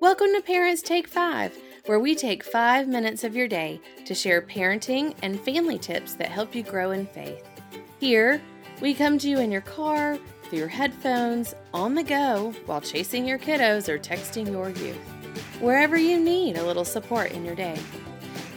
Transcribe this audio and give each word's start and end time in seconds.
Welcome 0.00 0.28
to 0.36 0.40
Parents 0.40 0.80
Take 0.80 1.08
Five, 1.08 1.58
where 1.86 1.98
we 1.98 2.14
take 2.14 2.44
five 2.44 2.86
minutes 2.86 3.24
of 3.24 3.34
your 3.34 3.48
day 3.48 3.80
to 4.06 4.14
share 4.14 4.40
parenting 4.40 5.12
and 5.22 5.40
family 5.40 5.76
tips 5.76 6.14
that 6.14 6.28
help 6.28 6.54
you 6.54 6.62
grow 6.62 6.92
in 6.92 7.04
faith. 7.04 7.44
Here, 7.98 8.40
we 8.80 8.94
come 8.94 9.18
to 9.18 9.28
you 9.28 9.40
in 9.40 9.50
your 9.50 9.62
car, 9.62 10.16
through 10.44 10.60
your 10.60 10.68
headphones, 10.68 11.56
on 11.74 11.96
the 11.96 12.04
go, 12.04 12.54
while 12.66 12.80
chasing 12.80 13.26
your 13.26 13.40
kiddos 13.40 13.88
or 13.88 13.98
texting 13.98 14.46
your 14.46 14.70
youth. 14.70 14.96
Wherever 15.60 15.96
you 15.96 16.20
need 16.20 16.58
a 16.58 16.64
little 16.64 16.84
support 16.84 17.32
in 17.32 17.44
your 17.44 17.56
day. 17.56 17.76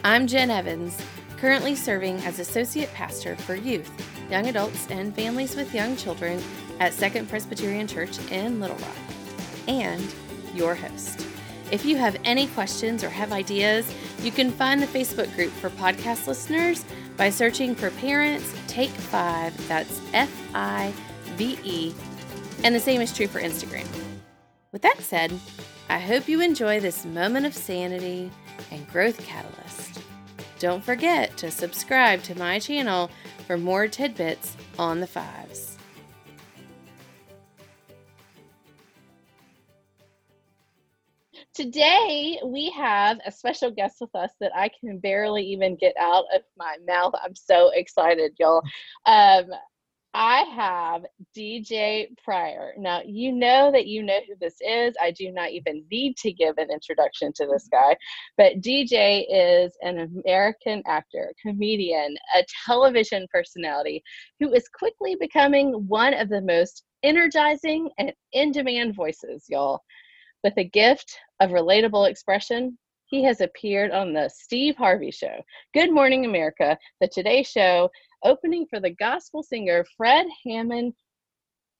I'm 0.03 0.27
Jen 0.27 0.51
Evans, 0.51 0.95
currently 1.37 1.73
serving 1.73 2.17
as 2.17 2.37
Associate 2.37 2.93
Pastor 2.93 3.35
for 3.35 3.55
Youth, 3.55 3.89
Young 4.29 4.45
Adults, 4.45 4.85
and 4.91 5.15
Families 5.15 5.55
with 5.55 5.73
Young 5.73 5.97
Children 5.97 6.39
at 6.79 6.93
Second 6.93 7.29
Presbyterian 7.29 7.87
Church 7.87 8.19
in 8.29 8.59
Little 8.59 8.77
Rock, 8.77 8.95
and 9.67 10.13
your 10.53 10.75
host. 10.75 11.30
If 11.71 11.85
you 11.85 11.95
have 11.95 12.17
any 12.25 12.47
questions 12.47 13.01
or 13.01 13.09
have 13.09 13.31
ideas, 13.31 13.89
you 14.21 14.31
can 14.31 14.51
find 14.51 14.81
the 14.81 14.87
Facebook 14.87 15.33
group 15.35 15.51
for 15.51 15.69
podcast 15.69 16.27
listeners 16.27 16.83
by 17.15 17.29
searching 17.29 17.75
for 17.75 17.91
Parents 17.91 18.53
Take 18.67 18.89
Five. 18.89 19.55
That's 19.69 20.01
F 20.13 20.29
I 20.53 20.93
V 21.37 21.57
E. 21.63 21.93
And 22.65 22.75
the 22.75 22.79
same 22.79 22.99
is 22.99 23.15
true 23.15 23.27
for 23.27 23.39
Instagram. 23.39 23.87
With 24.73 24.81
that 24.81 24.99
said, 24.99 25.31
I 25.87 25.97
hope 25.99 26.27
you 26.27 26.41
enjoy 26.41 26.81
this 26.81 27.05
moment 27.05 27.45
of 27.45 27.53
sanity 27.53 28.29
and 28.69 28.87
growth 28.89 29.25
catalyst. 29.25 30.01
Don't 30.59 30.83
forget 30.83 31.37
to 31.37 31.49
subscribe 31.49 32.21
to 32.23 32.37
my 32.37 32.59
channel 32.59 33.09
for 33.47 33.57
more 33.57 33.87
tidbits 33.87 34.55
on 34.77 34.99
the 34.99 35.07
fives. 35.07 35.70
Today, 41.53 42.39
we 42.45 42.69
have 42.77 43.19
a 43.25 43.31
special 43.31 43.71
guest 43.71 43.97
with 43.99 44.15
us 44.15 44.31
that 44.39 44.55
I 44.55 44.69
can 44.79 44.99
barely 44.99 45.43
even 45.43 45.75
get 45.75 45.93
out 45.99 46.23
of 46.33 46.43
my 46.57 46.77
mouth. 46.87 47.13
I'm 47.21 47.35
so 47.35 47.71
excited, 47.75 48.31
y'all. 48.39 48.61
Um, 49.05 49.47
I 50.13 50.43
have 50.55 51.05
DJ 51.37 52.07
Pryor. 52.23 52.73
Now, 52.77 53.01
you 53.05 53.33
know 53.33 53.69
that 53.71 53.87
you 53.87 54.01
know 54.01 54.19
who 54.27 54.35
this 54.39 54.55
is. 54.61 54.95
I 55.01 55.11
do 55.11 55.31
not 55.31 55.51
even 55.51 55.83
need 55.91 56.15
to 56.17 56.31
give 56.31 56.57
an 56.57 56.69
introduction 56.71 57.33
to 57.35 57.45
this 57.45 57.67
guy, 57.69 57.97
but 58.37 58.61
DJ 58.61 59.25
is 59.29 59.73
an 59.81 59.99
American 59.99 60.83
actor, 60.85 61.33
comedian, 61.41 62.15
a 62.35 62.43
television 62.65 63.25
personality 63.29 64.03
who 64.39 64.53
is 64.53 64.69
quickly 64.69 65.15
becoming 65.19 65.85
one 65.87 66.13
of 66.13 66.29
the 66.29 66.41
most 66.41 66.83
energizing 67.03 67.89
and 67.97 68.13
in 68.33 68.51
demand 68.51 68.95
voices, 68.95 69.45
y'all. 69.49 69.81
With 70.43 70.53
a 70.57 70.63
gift 70.63 71.19
of 71.39 71.51
relatable 71.51 72.09
expression, 72.09 72.77
he 73.05 73.23
has 73.23 73.41
appeared 73.41 73.91
on 73.91 74.13
the 74.13 74.29
Steve 74.29 74.75
Harvey 74.75 75.11
Show, 75.11 75.41
Good 75.73 75.93
Morning 75.93 76.25
America, 76.25 76.77
The 76.99 77.07
Today 77.07 77.43
Show, 77.43 77.91
opening 78.23 78.65
for 78.67 78.79
the 78.79 78.89
gospel 78.89 79.43
singer 79.43 79.85
Fred 79.97 80.25
Hammond. 80.45 80.93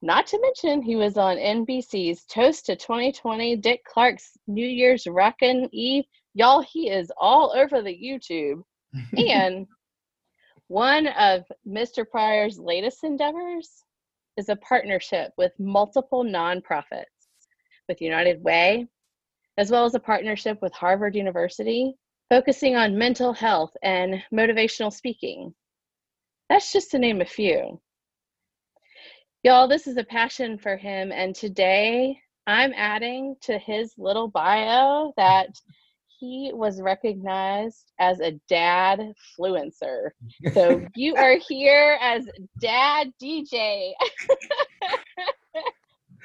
Not 0.04 0.28
to 0.28 0.42
mention, 0.42 0.84
he 0.84 0.96
was 0.96 1.18
on 1.18 1.38
NBC's 1.38 2.26
Toast 2.26 2.68
to 2.68 2.76
2020, 2.76 3.56
Dick 3.56 3.82
Clark's 3.86 4.38
New 4.46 4.68
Year's 4.68 5.08
Rockin' 5.08 5.70
Eve. 5.72 6.04
Y'all, 6.36 6.62
he 6.62 6.90
is 6.90 7.12
all 7.18 7.54
over 7.56 7.82
the 7.82 7.98
YouTube. 7.98 8.62
and 9.18 9.66
one 10.68 11.08
of 11.08 11.44
Mr. 11.68 12.08
Pryor's 12.08 12.60
latest 12.60 13.04
endeavors 13.04 13.84
is 14.38 14.50
a 14.50 14.56
partnership 14.58 15.32
with 15.38 15.52
multiple 15.60 16.24
nonprofits, 16.24 17.21
with 17.88 18.02
United 18.02 18.44
Way, 18.44 18.88
as 19.58 19.72
well 19.72 19.86
as 19.86 19.96
a 19.96 20.00
partnership 20.00 20.62
with 20.62 20.74
Harvard 20.74 21.16
University, 21.16 21.96
focusing 22.30 22.76
on 22.76 22.98
mental 22.98 23.34
health 23.34 23.76
and 23.84 24.24
motivational 24.34 24.92
speaking. 24.92 25.54
That's 26.50 26.72
just 26.72 26.92
to 26.92 27.00
name 27.00 27.22
a 27.22 27.26
few. 27.26 27.82
Y'all, 29.44 29.68
this 29.68 29.88
is 29.88 29.98
a 29.98 30.04
passion 30.04 30.58
for 30.58 30.78
him. 30.78 31.12
And 31.12 31.34
today 31.34 32.20
I'm 32.48 32.74
adding 32.76 33.36
to 33.42 33.58
his 33.58 33.94
little 33.98 34.28
bio 34.28 35.14
that 35.18 35.50
he 36.20 36.52
was 36.54 36.82
recognized 36.82 37.92
as 38.00 38.20
a 38.20 38.40
dad 38.48 39.14
fluencer. 39.40 40.12
So 40.54 40.86
you 40.96 41.16
are 41.16 41.38
here 41.38 41.98
as 42.00 42.28
dad 42.60 43.12
DJ. 43.22 43.92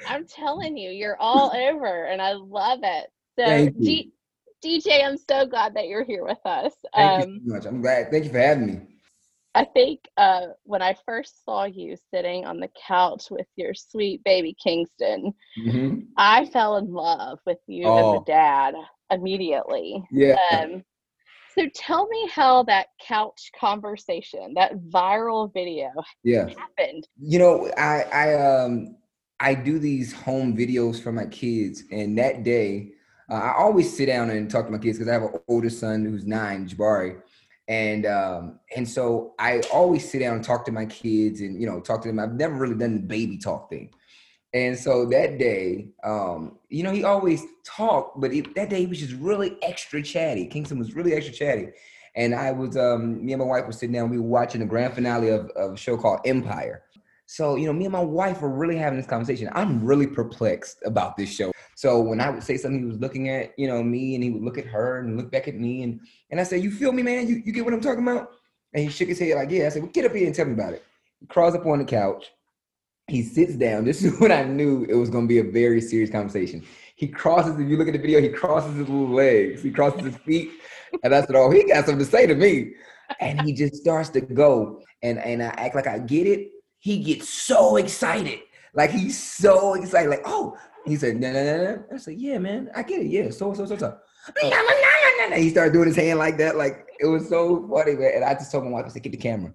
I'm 0.07 0.25
telling 0.27 0.77
you, 0.77 0.89
you're 0.89 1.17
all 1.19 1.51
over 1.55 2.05
and 2.05 2.21
I 2.21 2.33
love 2.33 2.79
it. 2.83 3.07
So 3.37 3.69
D- 3.79 4.11
DJ, 4.63 5.05
I'm 5.05 5.17
so 5.17 5.45
glad 5.45 5.75
that 5.75 5.87
you're 5.87 6.03
here 6.03 6.23
with 6.23 6.43
us. 6.45 6.73
Thank 6.95 7.23
um, 7.23 7.29
you 7.29 7.41
so 7.47 7.53
much. 7.53 7.65
I'm 7.65 7.81
glad. 7.81 8.11
Thank 8.11 8.25
you 8.25 8.31
for 8.31 8.39
having 8.39 8.67
me. 8.67 8.81
I 9.55 9.65
think 9.65 10.01
uh, 10.17 10.47
when 10.63 10.83
I 10.83 10.95
first 11.05 11.43
saw 11.43 11.63
you 11.65 11.95
sitting 12.13 12.45
on 12.45 12.59
the 12.59 12.69
couch 12.87 13.25
with 13.31 13.47
your 13.55 13.73
sweet 13.73 14.23
baby 14.23 14.55
Kingston, 14.61 15.33
mm-hmm. 15.59 16.01
I 16.15 16.45
fell 16.45 16.77
in 16.77 16.93
love 16.93 17.39
with 17.45 17.57
you 17.65 17.85
oh. 17.85 18.17
as 18.17 18.21
a 18.21 18.25
dad 18.25 18.75
immediately. 19.09 20.03
Yeah. 20.11 20.35
Um, 20.51 20.83
so 21.57 21.67
tell 21.73 22.07
me 22.07 22.29
how 22.31 22.63
that 22.63 22.87
couch 23.01 23.49
conversation, 23.59 24.53
that 24.55 24.77
viral 24.89 25.51
video, 25.51 25.89
yeah. 26.23 26.47
happened. 26.49 27.07
You 27.19 27.39
know, 27.39 27.71
I 27.77 28.03
I 28.13 28.33
um 28.35 28.95
I 29.39 29.53
do 29.53 29.79
these 29.79 30.13
home 30.13 30.55
videos 30.55 31.01
for 31.01 31.11
my 31.11 31.25
kids, 31.25 31.83
and 31.91 32.17
that 32.17 32.43
day 32.43 32.93
uh, 33.29 33.35
I 33.35 33.53
always 33.57 33.95
sit 33.95 34.07
down 34.07 34.29
and 34.29 34.49
talk 34.49 34.65
to 34.65 34.71
my 34.71 34.77
kids 34.77 34.97
because 34.97 35.09
I 35.09 35.13
have 35.13 35.23
an 35.23 35.39
older 35.47 35.69
son 35.69 36.05
who's 36.05 36.25
nine, 36.25 36.67
Jabari 36.67 37.21
and 37.67 38.05
um, 38.05 38.59
and 38.75 38.87
so 38.87 39.33
I 39.39 39.61
always 39.73 40.09
sit 40.09 40.19
down 40.19 40.35
and 40.35 40.43
talk 40.43 40.65
to 40.65 40.71
my 40.71 40.85
kids 40.85 41.41
and 41.41 41.59
you 41.59 41.67
know 41.67 41.79
talk 41.81 42.01
to 42.03 42.07
them. 42.07 42.19
I've 42.19 42.33
never 42.33 42.55
really 42.55 42.75
done 42.75 42.95
the 42.95 43.01
baby 43.01 43.37
talk 43.37 43.69
thing, 43.69 43.91
and 44.53 44.77
so 44.77 45.05
that 45.07 45.37
day, 45.37 45.89
um, 46.03 46.57
you 46.69 46.83
know, 46.83 46.91
he 46.91 47.03
always 47.03 47.43
talked, 47.65 48.19
but 48.21 48.31
it, 48.31 48.55
that 48.55 48.69
day 48.69 48.81
he 48.81 48.87
was 48.87 48.99
just 48.99 49.13
really 49.15 49.57
extra 49.61 50.01
chatty. 50.01 50.47
Kingston 50.47 50.79
was 50.79 50.95
really 50.95 51.13
extra 51.13 51.33
chatty, 51.33 51.69
and 52.15 52.33
I 52.33 52.51
was 52.51 52.77
um, 52.77 53.25
me 53.25 53.33
and 53.33 53.41
my 53.41 53.47
wife 53.47 53.65
were 53.65 53.73
sitting 53.73 53.93
down. 53.93 54.09
We 54.09 54.17
were 54.17 54.27
watching 54.27 54.61
the 54.61 54.67
grand 54.67 54.93
finale 54.93 55.29
of, 55.29 55.49
of 55.51 55.73
a 55.73 55.77
show 55.77 55.97
called 55.97 56.21
Empire. 56.25 56.83
So 57.27 57.55
you 57.55 57.67
know, 57.67 57.73
me 57.73 57.85
and 57.85 57.91
my 57.91 58.01
wife 58.01 58.41
were 58.41 58.49
really 58.49 58.77
having 58.77 58.97
this 58.97 59.07
conversation. 59.07 59.49
I'm 59.53 59.83
really 59.83 60.07
perplexed 60.07 60.79
about 60.85 61.15
this 61.15 61.31
show. 61.31 61.51
So 61.77 62.01
when 62.01 62.19
I 62.19 62.31
would 62.31 62.41
say 62.41 62.57
something, 62.57 62.79
he 62.79 62.87
was 62.87 62.97
looking 62.97 63.29
at, 63.29 63.53
you 63.55 63.67
know, 63.67 63.83
me 63.83 64.15
and 64.15 64.23
he 64.23 64.31
would 64.31 64.41
look 64.41 64.57
at 64.57 64.65
her 64.65 64.97
and 64.97 65.15
look 65.15 65.29
back 65.29 65.47
at 65.47 65.53
me. 65.53 65.83
And, 65.83 65.99
and 66.31 66.39
I 66.39 66.43
said, 66.43 66.63
you 66.63 66.71
feel 66.71 66.91
me, 66.91 67.03
man? 67.03 67.27
You, 67.27 67.35
you 67.45 67.51
get 67.51 67.65
what 67.65 67.73
I'm 67.75 67.81
talking 67.81 68.01
about? 68.01 68.31
And 68.73 68.83
he 68.83 68.89
shook 68.89 69.09
his 69.09 69.19
head 69.19 69.35
like, 69.35 69.51
yeah. 69.51 69.67
I 69.67 69.69
said, 69.69 69.83
well, 69.83 69.91
get 69.91 70.05
up 70.05 70.15
here 70.15 70.25
and 70.25 70.33
tell 70.33 70.47
me 70.47 70.53
about 70.53 70.73
it. 70.73 70.83
He 71.19 71.27
crawls 71.27 71.53
up 71.53 71.67
on 71.67 71.77
the 71.77 71.85
couch. 71.85 72.31
He 73.07 73.21
sits 73.21 73.55
down. 73.55 73.85
This 73.85 74.03
is 74.03 74.19
when 74.19 74.31
I 74.31 74.43
knew 74.43 74.87
it 74.89 74.95
was 74.95 75.11
going 75.11 75.25
to 75.25 75.27
be 75.27 75.37
a 75.37 75.51
very 75.51 75.79
serious 75.79 76.09
conversation. 76.09 76.65
He 76.95 77.07
crosses, 77.07 77.59
if 77.59 77.69
you 77.69 77.77
look 77.77 77.87
at 77.87 77.93
the 77.93 77.99
video, 77.99 78.21
he 78.21 78.29
crosses 78.29 78.75
his 78.75 78.89
little 78.89 79.13
legs. 79.13 79.61
He 79.61 79.69
crosses 79.69 80.03
his 80.03 80.17
feet. 80.17 80.49
And 81.03 81.13
I 81.13 81.21
said, 81.21 81.35
oh, 81.35 81.51
he 81.51 81.63
got 81.65 81.85
something 81.85 82.03
to 82.03 82.11
say 82.11 82.25
to 82.25 82.33
me. 82.33 82.73
And 83.19 83.39
he 83.41 83.53
just 83.53 83.75
starts 83.75 84.09
to 84.09 84.21
go. 84.21 84.81
And, 85.03 85.19
and 85.19 85.43
I 85.43 85.49
act 85.49 85.75
like 85.75 85.85
I 85.85 85.99
get 85.99 86.25
it. 86.25 86.49
He 86.87 86.99
gets 86.99 87.27
so 87.27 87.75
excited. 87.75 88.39
Like 88.73 88.91
he's 88.91 89.21
so 89.21 89.73
excited. 89.73 90.09
Like, 90.09 90.21
oh, 90.23 90.57
he 90.85 90.95
said, 90.95 91.19
no, 91.19 91.33
no, 91.33 91.43
no, 91.43 91.63
no. 91.65 91.83
I 91.93 91.97
said, 91.97 92.17
yeah, 92.17 92.37
man, 92.37 92.69
I 92.73 92.81
get 92.81 93.01
it. 93.01 93.07
Yeah, 93.07 93.29
so, 93.29 93.53
so, 93.53 93.65
so, 93.65 93.75
so. 93.75 93.97
He 95.35 95.49
started 95.49 95.73
doing 95.73 95.87
his 95.87 95.97
hand 95.97 96.17
like 96.17 96.37
that. 96.37 96.55
Like, 96.55 96.87
it 97.01 97.07
was 97.07 97.27
so 97.27 97.67
funny, 97.67 97.95
man. 97.95 98.11
And 98.15 98.23
I 98.23 98.35
just 98.35 98.53
told 98.53 98.63
my 98.63 98.69
wife, 98.69 98.85
I 98.85 98.87
said, 98.87 99.03
get 99.03 99.11
the 99.11 99.17
camera. 99.17 99.53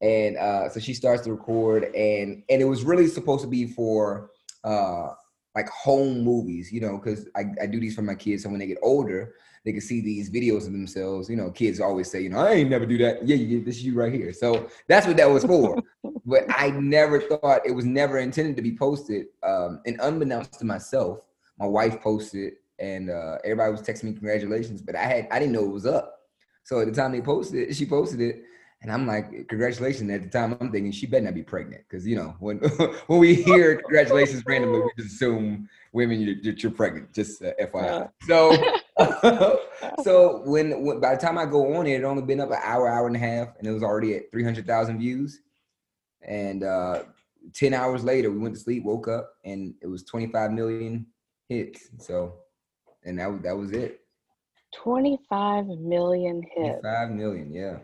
And 0.00 0.38
uh, 0.38 0.70
so 0.70 0.80
she 0.80 0.94
starts 0.94 1.22
to 1.24 1.32
record. 1.32 1.84
And 1.94 2.42
and 2.48 2.62
it 2.62 2.64
was 2.64 2.82
really 2.82 3.08
supposed 3.08 3.42
to 3.42 3.50
be 3.50 3.66
for 3.66 4.30
uh, 4.64 5.08
like 5.54 5.68
home 5.68 6.22
movies, 6.22 6.72
you 6.72 6.80
know, 6.80 6.96
because 6.96 7.28
I, 7.36 7.44
I 7.60 7.66
do 7.66 7.78
these 7.78 7.94
for 7.94 8.00
my 8.00 8.14
kids. 8.14 8.44
So 8.44 8.48
when 8.48 8.58
they 8.58 8.66
get 8.68 8.78
older, 8.82 9.34
they 9.66 9.72
can 9.72 9.82
see 9.82 10.00
these 10.00 10.30
videos 10.30 10.66
of 10.66 10.72
themselves. 10.72 11.28
You 11.28 11.36
know, 11.36 11.50
kids 11.50 11.78
always 11.78 12.10
say, 12.10 12.22
you 12.22 12.30
know, 12.30 12.38
I 12.38 12.52
ain't 12.52 12.70
never 12.70 12.86
do 12.86 12.96
that. 12.98 13.28
Yeah, 13.28 13.36
you, 13.36 13.62
this 13.62 13.76
is 13.76 13.84
you 13.84 13.94
right 13.94 14.10
here. 14.10 14.32
So 14.32 14.66
that's 14.88 15.06
what 15.06 15.18
that 15.18 15.28
was 15.28 15.44
for. 15.44 15.76
But 16.30 16.44
I 16.48 16.70
never 16.70 17.20
thought 17.20 17.66
it 17.66 17.72
was 17.72 17.84
never 17.84 18.18
intended 18.18 18.56
to 18.56 18.62
be 18.62 18.76
posted. 18.76 19.26
Um, 19.42 19.80
and 19.84 19.98
unbeknownst 20.00 20.58
to 20.60 20.64
myself, 20.64 21.20
my 21.58 21.66
wife 21.66 22.00
posted, 22.00 22.54
and 22.78 23.10
uh, 23.10 23.36
everybody 23.44 23.72
was 23.72 23.82
texting 23.82 24.04
me 24.04 24.12
congratulations. 24.12 24.80
But 24.80 24.96
I 24.96 25.02
had 25.02 25.28
I 25.30 25.38
didn't 25.38 25.52
know 25.52 25.64
it 25.64 25.72
was 25.72 25.86
up. 25.86 26.20
So 26.64 26.80
at 26.80 26.86
the 26.86 26.92
time 26.92 27.12
they 27.12 27.20
posted 27.20 27.68
it, 27.68 27.74
she 27.74 27.84
posted 27.84 28.20
it. 28.20 28.44
And 28.82 28.90
I'm 28.90 29.06
like, 29.06 29.48
congratulations. 29.48 30.10
At 30.10 30.22
the 30.22 30.28
time, 30.28 30.56
I'm 30.58 30.72
thinking 30.72 30.90
she 30.90 31.06
better 31.06 31.26
not 31.26 31.34
be 31.34 31.42
pregnant. 31.42 31.82
Because, 31.86 32.06
you 32.06 32.16
know, 32.16 32.34
when 32.38 32.58
when 33.08 33.18
we 33.18 33.34
hear 33.34 33.76
congratulations 33.82 34.42
randomly, 34.46 34.80
we 34.80 34.90
just 34.96 35.16
assume 35.16 35.68
women, 35.92 36.20
you're, 36.20 36.54
you're 36.54 36.72
pregnant, 36.72 37.12
just 37.12 37.42
uh, 37.42 37.52
FYI. 37.60 38.08
So 38.26 38.56
so 40.02 40.42
when, 40.46 40.82
when, 40.84 41.00
by 41.00 41.14
the 41.14 41.20
time 41.20 41.36
I 41.36 41.44
go 41.44 41.74
on 41.74 41.86
it, 41.86 42.00
it 42.00 42.04
only 42.04 42.22
been 42.22 42.40
up 42.40 42.50
an 42.50 42.58
hour, 42.62 42.88
hour 42.88 43.06
and 43.06 43.16
a 43.16 43.18
half, 43.18 43.48
and 43.58 43.66
it 43.66 43.72
was 43.72 43.82
already 43.82 44.14
at 44.16 44.30
three 44.30 44.44
hundred 44.44 44.66
thousand 44.66 44.98
views. 44.98 45.40
And 46.26 46.64
uh, 46.64 47.04
ten 47.54 47.74
hours 47.74 48.04
later, 48.04 48.30
we 48.30 48.38
went 48.38 48.54
to 48.54 48.60
sleep, 48.60 48.84
woke 48.84 49.08
up, 49.08 49.32
and 49.44 49.74
it 49.82 49.86
was 49.86 50.04
twenty 50.04 50.26
five 50.26 50.52
million 50.52 51.06
hits. 51.48 51.88
So 51.98 52.34
and 53.04 53.18
that 53.18 53.42
that 53.42 53.56
was 53.56 53.72
it. 53.72 54.00
25 54.74 55.66
million 55.66 56.42
hits. 56.54 56.80
5 56.82 57.10
million, 57.10 57.52
yeah. 57.52 57.78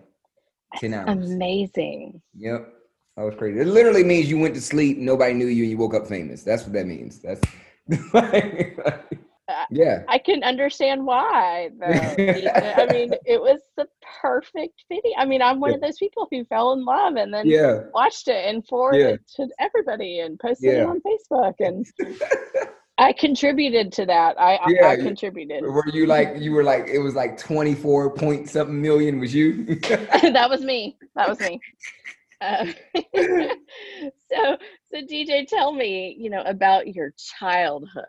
10 0.76 0.94
hours. 0.94 1.30
Amazing. 1.32 2.22
Yep. 2.36 2.72
That 3.16 3.22
was 3.24 3.34
crazy. 3.36 3.60
It 3.60 3.66
literally 3.66 4.04
means 4.04 4.30
you 4.30 4.38
went 4.38 4.54
to 4.54 4.60
sleep, 4.60 4.98
nobody 4.98 5.32
knew 5.32 5.46
you, 5.46 5.62
and 5.62 5.70
you 5.70 5.78
woke 5.78 5.94
up 5.94 6.06
famous. 6.06 6.42
That's 6.42 6.64
what 6.64 6.74
that 6.74 6.86
means. 6.86 7.20
That's 7.20 7.40
yeah. 9.76 10.02
I 10.08 10.18
can 10.18 10.42
understand 10.42 11.04
why. 11.04 11.70
Though. 11.78 11.86
I 11.86 12.86
mean, 12.92 13.12
it 13.24 13.40
was 13.40 13.60
the 13.76 13.86
perfect 14.20 14.84
video. 14.88 15.12
I 15.18 15.24
mean, 15.24 15.42
I'm 15.42 15.60
one 15.60 15.74
of 15.74 15.80
those 15.80 15.98
people 15.98 16.26
who 16.30 16.44
fell 16.46 16.72
in 16.72 16.84
love 16.84 17.16
and 17.16 17.32
then 17.32 17.46
yeah. 17.46 17.82
watched 17.92 18.28
it 18.28 18.46
and 18.46 18.66
forwarded 18.66 19.00
yeah. 19.00 19.14
it 19.14 19.20
to 19.36 19.48
everybody 19.58 20.20
and 20.20 20.38
posted 20.38 20.72
yeah. 20.72 20.82
it 20.82 20.86
on 20.86 21.00
Facebook 21.00 21.54
and. 21.60 21.86
I 22.98 23.12
contributed 23.12 23.92
to 23.92 24.06
that. 24.06 24.40
I 24.40 24.58
yeah, 24.68 24.88
I 24.88 24.96
contributed. 24.96 25.62
Were 25.62 25.84
you 25.92 26.06
like 26.06 26.36
you 26.38 26.52
were 26.52 26.64
like 26.64 26.88
it 26.88 26.98
was 26.98 27.14
like 27.14 27.36
twenty 27.36 27.74
four 27.74 28.10
point 28.10 28.48
something 28.48 28.80
million 28.80 29.20
was 29.20 29.34
you? 29.34 29.66
that 29.80 30.46
was 30.48 30.62
me. 30.62 30.96
That 31.14 31.28
was 31.28 31.38
me. 31.38 31.60
Uh, 32.40 32.66
so 34.30 34.56
so 34.90 34.96
DJ, 34.96 35.46
tell 35.46 35.72
me, 35.72 36.16
you 36.18 36.30
know, 36.30 36.42
about 36.42 36.86
your 36.94 37.12
childhood. 37.18 38.04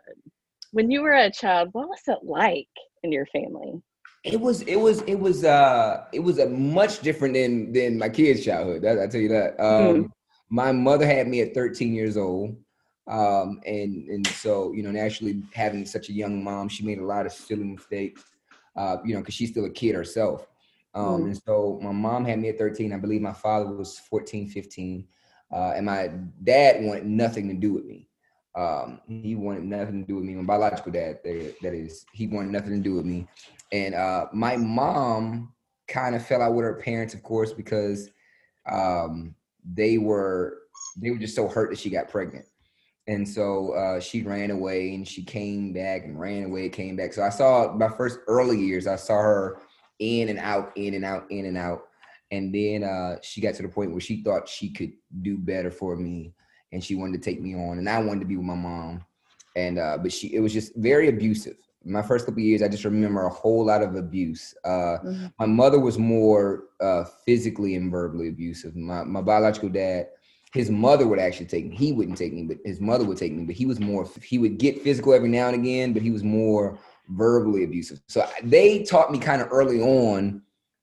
When 0.72 0.90
you 0.90 1.02
were 1.02 1.12
a 1.12 1.30
child, 1.30 1.70
what 1.72 1.88
was 1.88 2.02
it 2.06 2.18
like 2.22 2.68
in 3.02 3.12
your 3.12 3.26
family? 3.26 3.82
It 4.24 4.40
was 4.40 4.62
it 4.62 4.76
was 4.76 5.02
it 5.02 5.14
was 5.14 5.44
uh 5.44 6.04
it 6.12 6.20
was 6.20 6.38
a 6.38 6.48
much 6.48 7.00
different 7.00 7.34
than 7.34 7.72
than 7.72 7.98
my 7.98 8.08
kids' 8.08 8.44
childhood. 8.44 8.82
That, 8.82 8.98
I 8.98 9.06
tell 9.06 9.20
you 9.20 9.28
that. 9.28 9.60
Um, 9.60 10.04
mm. 10.04 10.10
My 10.50 10.72
mother 10.72 11.06
had 11.06 11.28
me 11.28 11.40
at 11.40 11.54
13 11.54 11.94
years 11.94 12.16
old. 12.16 12.56
Um, 13.06 13.60
and 13.64 14.08
and 14.08 14.26
so 14.26 14.72
you 14.72 14.82
know, 14.82 14.90
naturally 14.90 15.42
having 15.54 15.86
such 15.86 16.10
a 16.10 16.12
young 16.12 16.44
mom, 16.44 16.68
she 16.68 16.84
made 16.84 16.98
a 16.98 17.04
lot 17.04 17.26
of 17.26 17.32
silly 17.32 17.64
mistakes. 17.64 18.24
Uh, 18.76 18.98
you 19.04 19.14
know, 19.14 19.20
because 19.20 19.34
she's 19.34 19.50
still 19.50 19.64
a 19.64 19.70
kid 19.70 19.94
herself. 19.94 20.46
Um, 20.94 21.22
mm. 21.22 21.24
And 21.26 21.42
so 21.44 21.80
my 21.82 21.92
mom 21.92 22.24
had 22.24 22.38
me 22.38 22.48
at 22.50 22.58
13. 22.58 22.92
I 22.92 22.96
believe 22.96 23.20
my 23.20 23.32
father 23.32 23.72
was 23.72 23.98
14, 23.98 24.48
15. 24.48 25.06
Uh, 25.50 25.72
and 25.74 25.86
my 25.86 26.10
dad 26.44 26.84
wanted 26.84 27.06
nothing 27.06 27.48
to 27.48 27.54
do 27.54 27.72
with 27.72 27.86
me. 27.86 28.07
Um, 28.54 29.00
he 29.06 29.34
wanted 29.34 29.64
nothing 29.64 30.02
to 30.02 30.06
do 30.06 30.16
with 30.16 30.24
me. 30.24 30.34
My 30.34 30.44
biological 30.44 30.92
dad, 30.92 31.18
that 31.24 31.74
is, 31.74 32.04
he 32.12 32.26
wanted 32.26 32.50
nothing 32.50 32.74
to 32.74 32.80
do 32.80 32.94
with 32.94 33.04
me. 33.04 33.26
And 33.72 33.94
uh, 33.94 34.26
my 34.32 34.56
mom 34.56 35.52
kind 35.86 36.14
of 36.14 36.26
fell 36.26 36.42
out 36.42 36.54
with 36.54 36.64
her 36.64 36.74
parents, 36.74 37.14
of 37.14 37.22
course, 37.22 37.52
because 37.52 38.10
um, 38.70 39.34
they 39.64 39.98
were 39.98 40.58
they 41.00 41.10
were 41.10 41.18
just 41.18 41.34
so 41.34 41.48
hurt 41.48 41.70
that 41.70 41.78
she 41.78 41.90
got 41.90 42.08
pregnant. 42.08 42.46
And 43.06 43.26
so 43.26 43.72
uh, 43.72 44.00
she 44.00 44.22
ran 44.22 44.50
away 44.50 44.94
and 44.94 45.06
she 45.06 45.24
came 45.24 45.72
back 45.72 46.04
and 46.04 46.20
ran 46.20 46.44
away, 46.44 46.68
came 46.68 46.94
back. 46.96 47.12
So 47.14 47.22
I 47.22 47.30
saw 47.30 47.72
my 47.72 47.88
first 47.88 48.20
early 48.26 48.58
years, 48.58 48.86
I 48.86 48.96
saw 48.96 49.14
her 49.14 49.60
in 49.98 50.28
and 50.28 50.38
out, 50.38 50.72
in 50.76 50.94
and 50.94 51.04
out, 51.04 51.30
in 51.30 51.46
and 51.46 51.56
out. 51.56 51.84
And 52.30 52.54
then 52.54 52.84
uh, 52.84 53.16
she 53.22 53.40
got 53.40 53.54
to 53.54 53.62
the 53.62 53.68
point 53.68 53.92
where 53.92 54.00
she 54.00 54.22
thought 54.22 54.48
she 54.48 54.70
could 54.70 54.92
do 55.22 55.38
better 55.38 55.70
for 55.70 55.96
me 55.96 56.34
and 56.72 56.82
she 56.82 56.94
wanted 56.94 57.22
to 57.22 57.30
take 57.30 57.40
me 57.40 57.54
on. 57.54 57.78
And 57.78 57.88
I 57.88 57.98
wanted 57.98 58.20
to 58.20 58.26
be 58.26 58.36
with 58.36 58.46
my 58.46 58.54
mom. 58.54 59.04
And 59.56 59.78
uh, 59.78 59.98
but 59.98 60.12
she 60.12 60.34
it 60.34 60.40
was 60.40 60.52
just 60.52 60.74
very 60.76 61.08
abusive. 61.08 61.56
My 61.84 62.02
first 62.02 62.26
couple 62.26 62.42
years, 62.42 62.62
I 62.62 62.68
just 62.68 62.84
remember 62.84 63.24
a 63.24 63.30
whole 63.30 63.64
lot 63.64 63.82
of 63.82 63.94
abuse. 63.94 64.54
Uh, 64.64 64.98
mm-hmm. 64.98 65.26
My 65.38 65.46
mother 65.46 65.80
was 65.80 65.98
more 65.98 66.64
uh, 66.80 67.04
physically 67.24 67.76
and 67.76 67.90
verbally 67.90 68.28
abusive. 68.28 68.76
My, 68.76 69.04
my 69.04 69.22
biological 69.22 69.68
dad, 69.68 70.08
his 70.52 70.70
mother 70.70 71.06
would 71.06 71.18
actually 71.18 71.46
take 71.46 71.66
me. 71.66 71.76
He 71.76 71.92
wouldn't 71.92 72.18
take 72.18 72.32
me, 72.32 72.42
but 72.42 72.58
his 72.64 72.80
mother 72.80 73.04
would 73.04 73.16
take 73.16 73.32
me. 73.32 73.44
But 73.44 73.54
he 73.54 73.64
was 73.64 73.80
more. 73.80 74.08
He 74.22 74.38
would 74.38 74.58
get 74.58 74.82
physical 74.82 75.14
every 75.14 75.28
now 75.28 75.48
and 75.48 75.54
again, 75.54 75.92
but 75.92 76.02
he 76.02 76.10
was 76.10 76.24
more 76.24 76.78
verbally 77.08 77.64
abusive. 77.64 78.00
So 78.06 78.28
they 78.42 78.82
taught 78.82 79.10
me 79.10 79.18
kind 79.18 79.40
of 79.40 79.48
early 79.50 79.80
on 79.80 80.42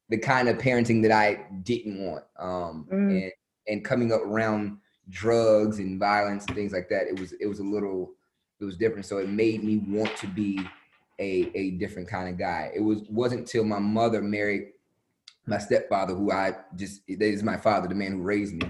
the 0.09 0.17
kind 0.17 0.49
of 0.49 0.57
parenting 0.57 1.01
that 1.03 1.11
I 1.11 1.45
didn't 1.63 1.99
want. 1.99 2.23
Um, 2.39 2.87
mm. 2.91 3.23
and 3.23 3.31
and 3.67 3.83
coming 3.83 4.11
up 4.11 4.21
around 4.21 4.77
drugs 5.09 5.79
and 5.79 5.99
violence 5.99 6.45
and 6.45 6.55
things 6.55 6.73
like 6.73 6.89
that, 6.89 7.07
it 7.07 7.19
was 7.19 7.33
it 7.33 7.47
was 7.47 7.59
a 7.59 7.63
little 7.63 8.13
it 8.59 8.65
was 8.65 8.77
different. 8.77 9.05
So 9.05 9.17
it 9.17 9.29
made 9.29 9.63
me 9.63 9.83
want 9.87 10.15
to 10.17 10.27
be 10.27 10.59
a 11.19 11.51
a 11.55 11.71
different 11.71 12.07
kind 12.07 12.29
of 12.29 12.37
guy. 12.37 12.71
It 12.75 12.81
was 12.81 13.03
wasn't 13.09 13.41
until 13.41 13.63
my 13.63 13.79
mother 13.79 14.21
married 14.21 14.71
my 15.47 15.59
stepfather, 15.59 16.15
who 16.15 16.31
I 16.31 16.53
just 16.75 17.01
is 17.07 17.43
my 17.43 17.57
father, 17.57 17.87
the 17.87 17.95
man 17.95 18.13
who 18.13 18.21
raised 18.21 18.55
me 18.55 18.69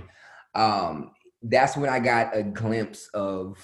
um, 0.56 1.12
that's 1.44 1.78
when 1.78 1.90
I 1.90 2.00
got 2.00 2.36
a 2.36 2.42
glimpse 2.42 3.10
of 3.14 3.58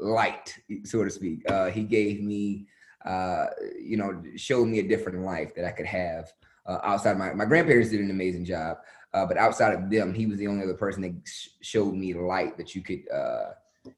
light, 0.00 0.56
so 0.84 1.04
to 1.04 1.10
speak. 1.10 1.48
Uh, 1.48 1.70
he 1.70 1.84
gave 1.84 2.20
me, 2.20 2.66
uh, 3.04 3.46
you 3.80 3.96
know, 3.96 4.22
showed 4.36 4.66
me 4.66 4.80
a 4.80 4.88
different 4.88 5.20
life 5.20 5.54
that 5.54 5.64
I 5.64 5.70
could 5.70 5.86
have 5.86 6.32
uh, 6.66 6.78
outside. 6.82 7.18
My 7.18 7.32
my 7.34 7.44
grandparents 7.44 7.90
did 7.90 8.00
an 8.00 8.10
amazing 8.10 8.46
job, 8.46 8.78
uh, 9.14 9.26
but 9.26 9.36
outside 9.36 9.74
of 9.74 9.90
them, 9.90 10.12
he 10.12 10.26
was 10.26 10.38
the 10.38 10.46
only 10.46 10.64
other 10.64 10.74
person 10.74 11.02
that 11.02 11.14
sh- 11.24 11.48
showed 11.62 11.94
me 11.94 12.12
the 12.12 12.20
light 12.20 12.56
that 12.58 12.74
you 12.74 12.82
could, 12.82 13.02
uh, 13.12 13.52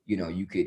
you 0.04 0.16
know, 0.16 0.28
you 0.28 0.46
could 0.46 0.66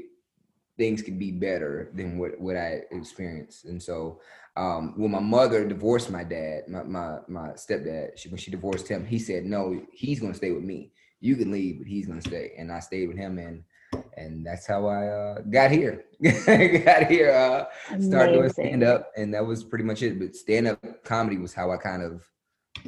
things 0.77 1.01
could 1.01 1.19
be 1.19 1.31
better 1.31 1.91
than 1.93 2.17
what 2.17 2.39
what 2.39 2.57
I 2.57 2.81
experienced. 2.91 3.65
And 3.65 3.81
so, 3.81 4.21
um, 4.57 4.93
when 4.97 5.11
my 5.11 5.19
mother 5.19 5.67
divorced 5.67 6.09
my 6.09 6.23
dad, 6.23 6.67
my 6.67 6.83
my, 6.83 7.17
my 7.27 7.47
stepdad, 7.49 8.17
she, 8.17 8.29
when 8.29 8.37
she 8.37 8.51
divorced 8.51 8.87
him, 8.87 9.05
he 9.05 9.19
said, 9.19 9.45
"No, 9.45 9.81
he's 9.91 10.19
going 10.19 10.33
to 10.33 10.37
stay 10.37 10.51
with 10.51 10.63
me." 10.63 10.91
you 11.21 11.35
can 11.35 11.51
leave, 11.51 11.79
but 11.79 11.87
he's 11.87 12.07
gonna 12.07 12.21
stay. 12.21 12.53
And 12.57 12.71
I 12.71 12.79
stayed 12.79 13.07
with 13.07 13.17
him, 13.17 13.37
and 13.37 13.63
and 14.17 14.45
that's 14.45 14.67
how 14.67 14.87
I 14.87 15.07
uh, 15.07 15.41
got 15.41 15.71
here. 15.71 16.05
got 16.21 17.07
here, 17.07 17.31
uh, 17.31 17.65
started 17.99 18.33
doing 18.33 18.49
stand 18.49 18.83
up, 18.83 19.11
and 19.17 19.33
that 19.33 19.45
was 19.45 19.63
pretty 19.63 19.83
much 19.83 20.01
it. 20.01 20.19
But 20.19 20.35
stand 20.35 20.67
up 20.67 21.03
comedy 21.03 21.37
was 21.37 21.53
how 21.53 21.71
I 21.71 21.77
kind 21.77 22.03
of 22.03 22.27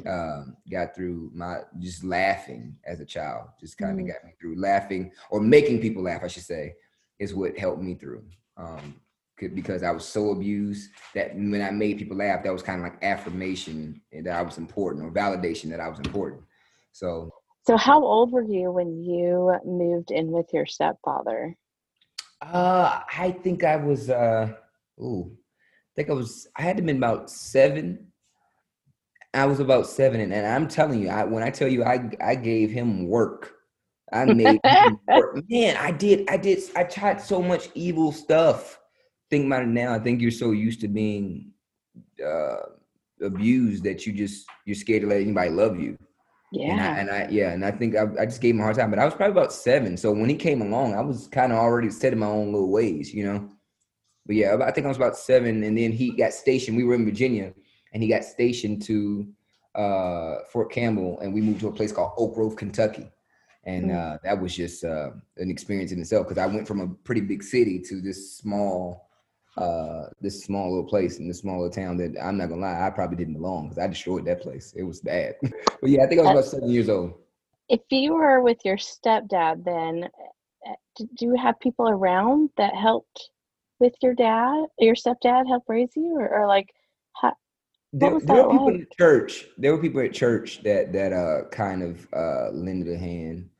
um, 0.06 0.56
got 0.70 0.94
through 0.94 1.30
my 1.34 1.60
just 1.78 2.04
laughing 2.04 2.76
as 2.84 3.00
a 3.00 3.04
child. 3.04 3.48
Just 3.60 3.78
kind 3.78 3.98
of 3.98 4.06
mm. 4.06 4.08
got 4.08 4.24
me 4.24 4.32
through 4.40 4.60
laughing 4.60 5.12
or 5.30 5.40
making 5.40 5.80
people 5.80 6.02
laugh, 6.02 6.22
I 6.22 6.28
should 6.28 6.44
say, 6.44 6.74
is 7.18 7.34
what 7.34 7.58
helped 7.58 7.82
me 7.82 7.94
through. 7.94 8.24
Um, 8.56 8.96
because 9.54 9.82
I 9.82 9.90
was 9.90 10.04
so 10.04 10.30
abused 10.30 10.90
that 11.16 11.34
when 11.34 11.62
I 11.62 11.70
made 11.72 11.98
people 11.98 12.16
laugh, 12.16 12.44
that 12.44 12.52
was 12.52 12.62
kind 12.62 12.78
of 12.78 12.84
like 12.84 13.02
affirmation 13.02 14.00
that 14.12 14.32
I 14.32 14.42
was 14.42 14.56
important 14.56 15.04
or 15.04 15.10
validation 15.10 15.68
that 15.70 15.80
I 15.80 15.88
was 15.88 15.98
important. 15.98 16.42
So 16.92 17.32
so, 17.64 17.76
how 17.76 18.02
old 18.02 18.32
were 18.32 18.42
you 18.42 18.72
when 18.72 19.04
you 19.04 19.54
moved 19.64 20.10
in 20.10 20.32
with 20.32 20.46
your 20.52 20.66
stepfather? 20.66 21.56
Uh, 22.40 23.02
I 23.16 23.30
think 23.30 23.62
I 23.62 23.76
was. 23.76 24.10
Uh, 24.10 24.52
ooh, 25.00 25.30
I 25.30 25.90
think 25.94 26.10
I 26.10 26.12
was. 26.12 26.48
I 26.56 26.62
had 26.62 26.76
to 26.78 26.82
been 26.82 26.96
about 26.96 27.30
seven. 27.30 28.11
I 29.34 29.46
was 29.46 29.60
about 29.60 29.86
seven, 29.86 30.20
and, 30.20 30.32
and 30.32 30.46
I'm 30.46 30.68
telling 30.68 31.00
you, 31.00 31.08
I 31.08 31.24
when 31.24 31.42
I 31.42 31.50
tell 31.50 31.68
you, 31.68 31.84
I 31.84 32.10
I 32.20 32.34
gave 32.34 32.70
him 32.70 33.06
work. 33.08 33.54
I 34.12 34.24
made 34.32 34.60
work. 35.08 35.42
man. 35.48 35.76
I 35.76 35.90
did. 35.90 36.28
I 36.28 36.36
did. 36.36 36.60
I 36.76 36.84
tried 36.84 37.20
so 37.20 37.42
much 37.42 37.70
evil 37.74 38.12
stuff. 38.12 38.78
Think 39.30 39.46
about 39.46 39.62
it 39.62 39.68
now. 39.68 39.94
I 39.94 39.98
think 39.98 40.20
you're 40.20 40.30
so 40.30 40.50
used 40.50 40.80
to 40.82 40.88
being 40.88 41.52
uh, 42.24 42.56
abused 43.22 43.84
that 43.84 44.06
you 44.06 44.12
just 44.12 44.46
you're 44.66 44.74
scared 44.74 45.02
to 45.02 45.08
let 45.08 45.20
anybody 45.20 45.50
love 45.50 45.80
you. 45.80 45.96
Yeah. 46.52 46.72
And 46.72 46.80
I, 46.80 46.98
and 46.98 47.10
I, 47.10 47.28
yeah, 47.30 47.52
and 47.52 47.64
I 47.64 47.70
think 47.70 47.96
I, 47.96 48.04
I, 48.20 48.26
just 48.26 48.42
gave 48.42 48.54
him 48.54 48.60
a 48.60 48.64
hard 48.64 48.76
time, 48.76 48.90
but 48.90 48.98
I 48.98 49.06
was 49.06 49.14
probably 49.14 49.32
about 49.32 49.54
seven. 49.54 49.96
So 49.96 50.12
when 50.12 50.28
he 50.28 50.36
came 50.36 50.60
along, 50.60 50.94
I 50.94 51.00
was 51.00 51.26
kind 51.28 51.50
of 51.50 51.56
already 51.56 51.88
set 51.88 52.12
in 52.12 52.18
my 52.18 52.26
own 52.26 52.52
little 52.52 52.70
ways, 52.70 53.14
you 53.14 53.24
know. 53.24 53.48
But 54.26 54.36
yeah, 54.36 54.58
I 54.62 54.70
think 54.70 54.84
I 54.84 54.88
was 54.88 54.98
about 54.98 55.16
seven, 55.16 55.64
and 55.64 55.78
then 55.78 55.92
he 55.92 56.14
got 56.14 56.34
stationed. 56.34 56.76
We 56.76 56.84
were 56.84 56.94
in 56.94 57.06
Virginia, 57.06 57.54
and 57.92 58.02
he 58.02 58.08
got 58.08 58.24
stationed 58.24 58.82
to 58.82 59.26
uh, 59.74 60.38
Fort 60.50 60.70
Campbell, 60.70 61.18
and 61.20 61.32
we 61.32 61.40
moved 61.40 61.60
to 61.60 61.68
a 61.68 61.72
place 61.72 61.92
called 61.92 62.12
Oak 62.16 62.34
Grove, 62.34 62.56
Kentucky, 62.56 63.10
and 63.64 63.90
mm. 63.90 63.96
uh, 63.96 64.18
that 64.24 64.40
was 64.40 64.54
just 64.54 64.84
uh, 64.84 65.10
an 65.36 65.50
experience 65.50 65.92
in 65.92 66.00
itself 66.00 66.28
because 66.28 66.42
I 66.42 66.46
went 66.46 66.66
from 66.66 66.80
a 66.80 66.88
pretty 66.88 67.20
big 67.20 67.42
city 67.42 67.78
to 67.88 68.00
this 68.00 68.36
small 68.36 69.08
uh 69.58 70.04
this 70.22 70.42
small 70.42 70.70
little 70.70 70.88
place 70.88 71.18
in 71.18 71.28
this 71.28 71.40
small 71.40 71.60
little 71.60 71.70
town 71.70 71.98
that 71.98 72.16
I'm 72.22 72.38
not 72.38 72.48
gonna 72.48 72.62
lie, 72.62 72.86
I 72.86 72.88
probably 72.88 73.18
didn't 73.18 73.34
belong 73.34 73.68
because 73.68 73.84
I 73.84 73.86
destroyed 73.86 74.24
that 74.24 74.40
place. 74.40 74.72
It 74.74 74.82
was 74.82 75.02
bad. 75.02 75.34
but 75.42 75.90
yeah, 75.90 76.04
I 76.04 76.06
think 76.06 76.20
I 76.20 76.24
was 76.24 76.30
about 76.30 76.44
seven 76.46 76.70
years 76.70 76.88
old. 76.88 77.12
If 77.68 77.80
you 77.90 78.14
were 78.14 78.40
with 78.40 78.58
your 78.64 78.78
stepdad, 78.78 79.62
then 79.62 80.08
did 80.96 81.08
you 81.20 81.36
have 81.36 81.60
people 81.60 81.88
around 81.88 82.50
that 82.56 82.74
helped 82.74 83.30
with 83.78 83.94
your 84.00 84.14
dad, 84.14 84.66
your 84.78 84.94
stepdad 84.94 85.46
help 85.48 85.64
raise 85.68 85.90
you, 85.96 86.16
or, 86.18 86.28
or 86.28 86.46
like 86.46 86.68
how, 87.20 87.34
there, 87.92 88.20
there 88.20 88.44
were 88.44 88.52
people 88.52 88.66
like? 88.66 88.74
in 88.74 88.86
church. 88.98 89.46
There 89.58 89.72
were 89.72 89.82
people 89.82 90.00
at 90.00 90.12
church 90.12 90.62
that 90.62 90.92
that 90.92 91.12
uh 91.12 91.48
kind 91.50 91.82
of 91.82 92.08
uh 92.14 92.50
lended 92.50 92.92
a 92.92 92.98
hand 92.98 93.50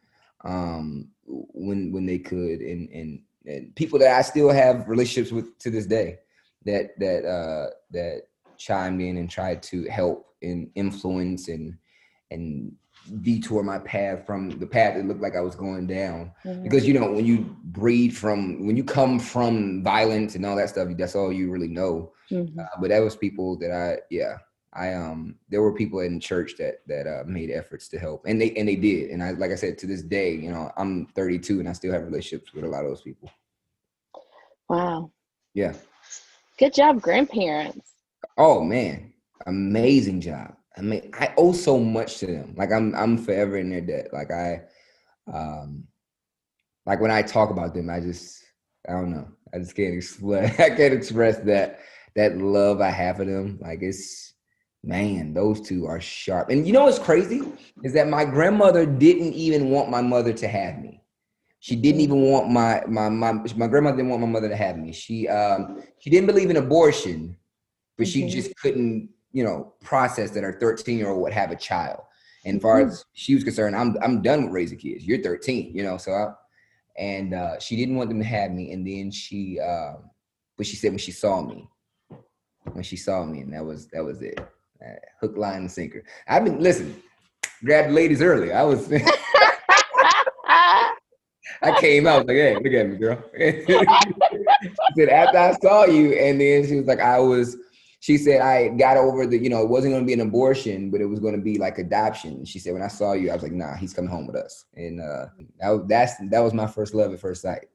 um 0.45 1.09
when 1.27 1.93
when 1.93 2.07
they 2.07 2.19
could 2.19 2.61
and 2.61 2.89
and 2.91 3.23
and 3.47 3.75
people 3.75 3.99
that 3.99 4.17
I 4.17 4.23
still 4.23 4.51
have 4.51 4.89
relationships 4.89 5.33
with 5.33 5.59
to 5.59 5.71
this 5.71 5.87
day 5.87 6.19
that 6.65 6.99
that 6.99 7.25
uh, 7.25 7.71
that 7.91 8.23
chimed 8.57 9.01
in 9.01 9.17
and 9.17 9.29
tried 9.29 9.63
to 9.65 9.85
help 9.85 10.35
and 10.43 10.71
influence 10.75 11.49
and 11.49 11.77
and 12.31 12.73
detour 13.23 13.63
my 13.63 13.79
path 13.79 14.25
from 14.27 14.51
the 14.59 14.67
path 14.67 14.95
that 14.95 15.07
looked 15.07 15.21
like 15.21 15.37
I 15.37 15.41
was 15.41 15.55
going 15.57 15.87
down. 15.87 16.33
Mhm. 16.45 16.63
Because 16.63 16.87
you 16.87 16.95
know, 16.99 17.13
when 17.13 17.25
you 17.27 17.57
breed 17.65 18.17
from 18.17 18.67
when 18.67 18.77
you 18.77 18.85
come 18.85 19.19
from 19.19 19.83
violence 19.83 20.35
and 20.35 20.47
all 20.47 20.57
that 20.57 20.69
stuff, 20.71 20.89
that's 20.97 21.15
all 21.17 21.33
you 21.33 21.51
really 21.51 21.69
know. 21.69 22.13
Mhm. 22.31 22.59
Uh, 22.59 22.67
but 22.81 22.89
that 22.91 23.01
was 23.01 23.17
people 23.17 23.57
that 23.59 23.73
I 23.73 23.99
yeah. 24.11 24.39
I 24.75 24.95
um 24.95 25.37
there 25.51 25.61
were 25.61 25.75
people 25.75 26.01
in 26.01 26.19
church 26.19 26.55
that 26.57 26.77
that 26.87 27.07
uh, 27.07 27.25
made 27.27 27.51
efforts 27.51 27.89
to 27.89 27.99
help 27.99 28.25
and 28.25 28.41
they 28.41 28.53
and 28.55 28.67
they 28.67 28.77
did 28.77 29.11
and 29.11 29.23
I 29.23 29.33
like 29.33 29.51
I 29.51 29.55
said 29.55 29.77
to 29.79 29.87
this 29.87 30.01
day 30.01 30.35
you 30.35 30.51
know 30.51 30.73
I'm 30.79 31.05
32 31.09 31.61
and 31.61 31.69
I 31.69 31.75
still 31.75 31.93
have 31.93 32.05
relationships 32.05 32.55
with 32.55 32.65
a 32.65 32.69
lot 32.69 32.83
of 32.83 32.91
those 32.91 33.03
people 33.03 33.31
Wow. 34.71 35.11
yeah 35.53 35.75
Good 36.59 36.75
job, 36.75 37.03
grandparents. 37.03 37.93
Oh 38.39 38.63
man, 38.63 39.13
amazing 39.47 40.21
job. 40.21 40.55
I 40.77 40.81
mean, 40.81 41.11
I 41.19 41.33
owe 41.37 41.53
so 41.53 41.79
much 41.79 42.19
to 42.19 42.27
them. 42.27 42.55
Like 42.57 42.73
I'm, 42.73 42.95
I'm 42.95 43.19
forever 43.19 43.57
in 43.59 43.71
their 43.71 43.81
debt. 43.81 44.09
Like 44.13 44.31
I, 44.31 44.63
um, 45.33 45.85
like 46.87 47.01
when 47.01 47.11
I 47.11 47.23
talk 47.23 47.51
about 47.51 47.75
them, 47.75 47.91
I 47.91 48.01
just, 48.01 48.43
I 48.89 48.93
don't 48.93 49.11
know. 49.11 49.29
I 49.55 49.59
just 49.59 49.77
can't 49.77 49.95
express. 49.95 50.59
I 50.61 50.71
can't 50.71 50.95
express 50.95 51.39
that 51.41 51.81
that 52.15 52.37
love 52.39 52.81
I 52.81 52.91
have 52.91 53.17
for 53.17 53.25
them. 53.25 53.59
Like 53.63 53.79
it's, 53.83 54.35
man, 54.83 55.33
those 55.35 55.61
two 55.61 55.87
are 55.87 56.01
sharp. 56.01 56.51
And 56.51 56.67
you 56.67 56.73
know 56.73 56.85
what's 56.85 56.99
crazy 56.99 57.43
is 57.85 57.93
that 57.95 58.09
my 58.09 58.25
grandmother 58.25 58.85
didn't 58.85 59.33
even 59.35 59.71
want 59.71 59.91
my 59.91 60.03
mother 60.03 60.33
to 60.33 60.49
have 60.49 60.79
me. 60.79 61.03
She 61.61 61.77
didn't 61.77 62.01
even 62.01 62.23
want 62.23 62.51
my 62.51 62.83
my 62.89 63.09
my 63.09 63.33
my 63.33 63.69
grandmother 63.69 63.97
didn't 63.99 64.11
want 64.11 64.23
my 64.23 64.29
mother 64.29 64.49
to 64.49 64.57
have 64.57 64.77
me. 64.77 64.93
She 64.93 65.29
um 65.29 65.83
she 66.01 66.11
didn't 66.11 66.27
believe 66.27 66.51
in 66.51 66.57
abortion, 66.57 67.37
but 67.97 68.09
she 68.09 68.25
Mhm. 68.25 68.31
just 68.31 68.57
couldn't 68.57 69.09
you 69.33 69.45
know 69.45 69.75
process 69.83 70.31
that 70.33 70.43
her 70.43 70.59
13 70.61 70.99
year 70.99 71.11
old 71.11 71.23
would 71.23 71.33
have 71.33 71.51
a 71.51 71.57
child. 71.57 72.01
And 72.45 72.57
as 72.57 72.63
far 72.63 72.81
as 72.81 73.05
she 73.13 73.35
was 73.35 73.45
concerned, 73.45 73.77
I'm 73.77 73.97
I'm 74.03 74.23
done 74.23 74.45
with 74.45 74.53
raising 74.53 74.79
kids. 74.79 75.05
You're 75.05 75.23
13, 75.23 75.75
you 75.75 75.83
know. 75.83 75.97
So 75.97 76.13
I, 76.13 76.33
and 76.99 77.35
uh, 77.35 77.59
she 77.59 77.77
didn't 77.77 77.97
want 77.97 78.11
them 78.11 78.19
to 78.19 78.25
have 78.25 78.51
me. 78.51 78.73
And 78.73 78.87
then 78.87 79.11
she 79.11 79.61
um 79.61 80.11
but 80.57 80.67
she 80.67 80.77
said 80.77 80.91
when 80.91 80.99
she 80.99 81.13
saw 81.13 81.43
me, 81.43 81.69
when 82.73 82.85
she 82.85 82.97
saw 82.97 83.25
me, 83.25 83.41
and 83.41 83.53
that 83.53 83.65
was 83.65 83.89
that 83.89 84.05
was 84.05 84.23
it. 84.23 84.39
Uh, 84.39 84.95
hook, 85.21 85.37
line, 85.37 85.59
and 85.59 85.71
sinker. 85.71 86.05
I've 86.29 86.45
been 86.45 86.61
listen. 86.61 87.01
Grab 87.65 87.87
the 87.87 87.93
ladies 87.93 88.23
early. 88.23 88.53
I 88.53 88.63
was. 88.63 88.93
I 91.63 91.79
came 91.81 92.07
out 92.07 92.27
like, 92.27 92.37
hey, 92.37 92.55
look 92.55 92.73
at 92.73 92.89
me, 92.89 92.97
girl. 92.97 93.23
she 93.37 93.63
said, 94.97 95.09
after 95.09 95.39
I 95.39 95.53
saw 95.61 95.85
you, 95.85 96.13
and 96.13 96.41
then 96.41 96.67
she 96.67 96.77
was 96.77 96.87
like, 96.87 97.01
I 97.01 97.19
was, 97.19 97.57
she 98.03 98.19
said, 98.19 98.41
I 98.41 98.67
got 98.67 98.97
over 98.97 99.29
the, 99.29 99.39
you 99.39 99.49
know, 99.49 99.63
it 99.63 99.69
wasn't 99.69 99.93
going 99.93 100.03
to 100.03 100.07
be 100.07 100.13
an 100.13 100.27
abortion, 100.27 100.91
but 100.91 101.01
it 101.01 101.05
was 101.05 101.21
going 101.21 101.37
to 101.37 101.41
be 101.41 101.57
like 101.57 101.79
adoption. 101.79 102.45
She 102.45 102.59
said, 102.59 102.73
when 102.73 102.83
I 102.83 102.89
saw 102.89 103.13
you, 103.13 103.31
I 103.31 103.35
was 103.35 103.45
like, 103.45 103.53
nah, 103.53 103.77
he's 103.77 103.95
coming 103.95 104.11
home 104.11 104.27
with 104.27 104.35
us. 104.35 104.65
And 104.75 105.01
uh, 105.01 105.27
that, 105.61 105.69
was- 105.69 105.87
that's, 105.87 106.15
that 106.31 106.41
was 106.41 106.53
my 106.53 106.67
first 106.67 106.95
love 106.95 107.13
at 107.13 107.21
first 107.21 107.43
sight. 107.43 107.67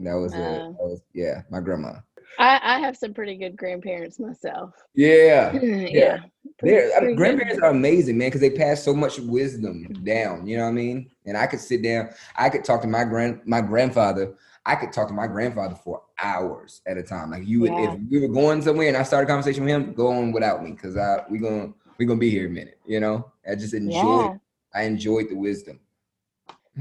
That 0.00 0.12
was, 0.12 0.34
uh, 0.34 0.36
Wow. 0.36 0.76
that 0.78 0.86
was 0.86 1.00
yeah, 1.14 1.40
my 1.50 1.60
grandma. 1.60 1.94
I, 2.38 2.60
I 2.62 2.80
have 2.80 2.98
some 2.98 3.14
pretty 3.14 3.38
good 3.38 3.56
grandparents 3.56 4.18
myself. 4.20 4.74
Yeah. 4.94 5.58
yeah. 5.62 6.18
They're, 6.60 6.94
I 6.94 7.00
mean, 7.00 7.16
grandparents 7.16 7.62
are 7.62 7.70
amazing, 7.70 8.18
man, 8.18 8.28
because 8.28 8.42
they 8.42 8.50
pass 8.50 8.82
so 8.82 8.92
much 8.92 9.18
wisdom 9.18 9.84
down. 10.04 10.46
You 10.46 10.58
know 10.58 10.64
what 10.64 10.68
I 10.68 10.72
mean? 10.72 11.10
And 11.24 11.34
I 11.34 11.46
could 11.46 11.60
sit 11.60 11.82
down, 11.82 12.10
I 12.36 12.50
could 12.50 12.62
talk 12.62 12.82
to 12.82 12.88
my 12.88 13.04
grand 13.04 13.40
my 13.46 13.62
grandfather. 13.62 14.34
I 14.66 14.74
could 14.74 14.92
talk 14.92 15.06
to 15.08 15.14
my 15.14 15.28
grandfather 15.28 15.76
for 15.76 16.02
hours 16.20 16.82
at 16.86 16.98
a 16.98 17.02
time. 17.02 17.30
Like 17.30 17.46
you 17.46 17.60
would, 17.60 17.70
Yeah. 17.70 17.92
if 17.94 18.00
we 18.10 18.20
were 18.20 18.28
going 18.34 18.60
somewhere 18.60 18.88
and 18.88 18.96
I 18.96 19.04
started 19.04 19.28
a 19.28 19.30
conversation 19.32 19.64
with 19.64 19.72
him, 19.72 19.94
go 19.94 20.08
on 20.08 20.32
without 20.32 20.62
me, 20.62 20.72
because 20.72 20.96
I 20.96 21.24
we 21.30 21.38
gonna 21.38 21.72
we 21.98 22.04
gonna 22.04 22.18
be 22.18 22.30
here 22.30 22.46
a 22.46 22.50
minute. 22.50 22.78
You 22.84 22.98
know? 22.98 23.30
I 23.48 23.54
just 23.54 23.74
enjoyed. 23.74 23.94
Yeah. 23.94 24.34
I 24.74 24.82
enjoyed 24.82 25.28
the 25.30 25.36
wisdom. 25.36 25.78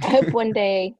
I 0.01 0.07
hope 0.07 0.31
one 0.31 0.51
day 0.63 0.95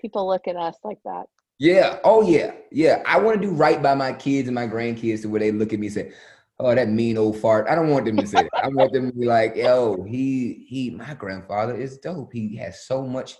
people 0.00 0.26
look 0.26 0.48
at 0.48 0.56
us 0.56 0.76
like 0.82 0.98
that. 1.04 1.26
Yeah. 1.58 1.98
Oh 2.04 2.22
yeah. 2.22 2.52
Yeah. 2.72 3.02
I 3.06 3.18
want 3.20 3.40
to 3.40 3.46
do 3.46 3.52
right 3.52 3.82
by 3.82 3.94
my 3.94 4.14
kids 4.14 4.48
and 4.48 4.54
my 4.54 4.66
grandkids 4.66 5.20
to 5.22 5.28
where 5.28 5.40
they 5.40 5.52
look 5.52 5.74
at 5.74 5.78
me 5.78 5.88
and 5.88 5.94
say, 5.94 6.12
"Oh, 6.58 6.74
that 6.74 6.88
mean 6.88 7.18
old 7.18 7.36
fart." 7.36 7.68
I 7.68 7.74
don't 7.74 7.90
want 7.90 8.06
them 8.06 8.16
to 8.16 8.26
say 8.26 8.44
that. 8.44 8.64
I 8.64 8.68
want 8.68 8.94
them 8.94 9.10
to 9.12 9.16
be 9.16 9.26
like, 9.26 9.56
"Yo, 9.56 10.02
he 10.04 10.64
he, 10.66 10.88
my 10.88 11.12
grandfather 11.12 11.76
is 11.76 11.98
dope. 11.98 12.32
He 12.32 12.56
has 12.56 12.86
so 12.86 13.06
much 13.06 13.36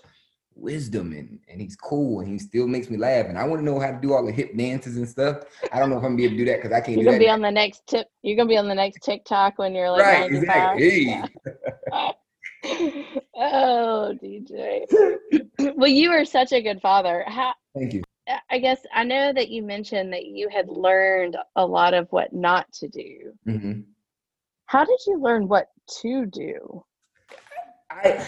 wisdom 0.55 1.11
and 1.13 1.39
and 1.49 1.61
he's 1.61 1.75
cool 1.75 2.19
and 2.19 2.29
he 2.29 2.39
still 2.39 2.67
makes 2.67 2.89
me 2.89 2.97
laugh. 2.97 3.27
And 3.27 3.37
I 3.37 3.43
want 3.45 3.61
to 3.61 3.65
know 3.65 3.79
how 3.79 3.91
to 3.91 3.99
do 3.99 4.13
all 4.13 4.25
the 4.25 4.31
hip 4.31 4.55
dances 4.55 4.97
and 4.97 5.07
stuff. 5.07 5.43
I 5.71 5.79
don't 5.79 5.89
know 5.89 5.97
if 5.97 6.03
I'm 6.03 6.15
gonna 6.15 6.17
be 6.17 6.25
able 6.25 6.33
to 6.33 6.37
do 6.39 6.45
that 6.45 6.57
because 6.57 6.71
I 6.71 6.81
can't 6.81 6.97
You're 6.97 7.05
gonna 7.05 7.19
be 7.19 7.29
on 7.29 7.41
the 7.41 7.51
next 7.51 7.87
tip. 7.87 8.07
You're 8.21 8.37
gonna 8.37 8.49
be 8.49 8.57
on 8.57 8.67
the 8.67 8.75
next 8.75 9.01
TikTok 9.03 9.57
when 9.57 9.73
you're 9.73 9.89
like 9.89 10.03
right. 10.03 10.31
95. 10.31 10.77
Exactly. 10.77 11.05
Yeah. 11.05 12.11
Oh, 13.43 14.13
DJ. 14.21 14.85
well, 15.75 15.89
you 15.89 16.11
are 16.11 16.25
such 16.25 16.51
a 16.51 16.61
good 16.61 16.79
father. 16.79 17.23
How 17.27 17.53
Thank 17.75 17.93
you. 17.93 18.03
I 18.49 18.59
guess 18.59 18.79
I 18.93 19.03
know 19.03 19.33
that 19.33 19.49
you 19.49 19.63
mentioned 19.63 20.13
that 20.13 20.25
you 20.27 20.47
had 20.47 20.69
learned 20.69 21.37
a 21.55 21.65
lot 21.65 21.93
of 21.93 22.07
what 22.11 22.31
not 22.33 22.71
to 22.73 22.87
do. 22.87 23.33
Mhm. 23.47 23.85
How 24.65 24.85
did 24.85 24.99
you 25.07 25.19
learn 25.19 25.47
what 25.47 25.69
to 26.01 26.25
do? 26.27 26.85
I 27.89 28.25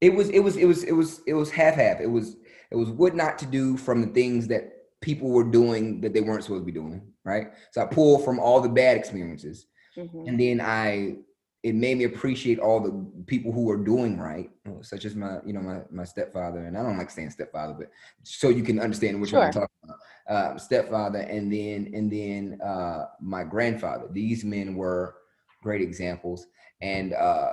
it 0.00 0.14
was 0.14 0.28
it 0.30 0.40
was 0.40 0.56
it 0.56 0.64
was 0.64 0.84
it 0.84 0.92
was 0.92 1.20
it 1.26 1.34
was 1.34 1.50
half 1.50 1.74
half. 1.74 2.00
It 2.00 2.06
was 2.10 2.36
it 2.70 2.76
was 2.76 2.90
what 2.90 3.14
not 3.14 3.38
to 3.38 3.46
do 3.46 3.76
from 3.76 4.00
the 4.00 4.08
things 4.08 4.48
that 4.48 4.72
people 5.00 5.30
were 5.30 5.44
doing 5.44 6.00
that 6.02 6.12
they 6.12 6.20
weren't 6.20 6.44
supposed 6.44 6.62
to 6.62 6.66
be 6.66 6.72
doing, 6.72 7.02
right? 7.24 7.48
So 7.72 7.82
I 7.82 7.86
pulled 7.86 8.24
from 8.24 8.38
all 8.38 8.60
the 8.60 8.68
bad 8.68 8.96
experiences 8.96 9.66
Mhm. 9.96 10.28
and 10.28 10.38
then 10.40 10.60
I 10.60 11.16
it 11.62 11.74
made 11.74 11.98
me 11.98 12.04
appreciate 12.04 12.58
all 12.58 12.80
the 12.80 13.06
people 13.26 13.52
who 13.52 13.64
were 13.64 13.76
doing 13.76 14.18
right, 14.18 14.48
such 14.80 15.04
as 15.04 15.14
my 15.14 15.40
you 15.44 15.52
know 15.52 15.60
my 15.60 15.80
my 15.90 16.04
stepfather 16.04 16.64
and 16.64 16.76
I 16.78 16.82
don't 16.82 16.96
like 16.96 17.10
saying 17.10 17.30
stepfather, 17.30 17.74
but 17.74 17.90
so 18.22 18.48
you 18.48 18.62
can 18.62 18.78
understand 18.78 19.20
which 19.20 19.32
one 19.32 19.42
I'm 19.48 19.52
talking 19.52 19.76
about. 19.84 19.98
Uh, 20.28 20.56
stepfather 20.58 21.18
and 21.18 21.52
then 21.52 21.90
and 21.92 22.10
then 22.10 22.60
uh, 22.62 23.06
my 23.20 23.42
grandfather. 23.44 24.06
These 24.10 24.44
men 24.44 24.74
were 24.76 25.16
great 25.62 25.82
examples, 25.82 26.46
and 26.80 27.12
uh, 27.12 27.52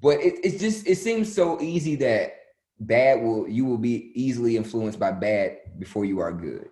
but 0.00 0.20
it, 0.20 0.34
it's 0.44 0.60
just 0.60 0.86
it 0.86 0.96
seems 0.96 1.32
so 1.32 1.60
easy 1.60 1.96
that 1.96 2.34
bad 2.80 3.22
will 3.22 3.48
you 3.48 3.64
will 3.64 3.78
be 3.78 4.12
easily 4.14 4.56
influenced 4.56 4.98
by 4.98 5.10
bad 5.12 5.58
before 5.78 6.04
you 6.04 6.20
are 6.20 6.32
good 6.32 6.68